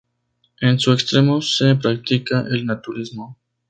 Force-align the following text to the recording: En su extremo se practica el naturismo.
En 0.61 0.79
su 0.79 0.93
extremo 0.93 1.43
se 1.43 1.75
practica 1.75 2.43
el 2.49 2.65
naturismo. 2.65 3.37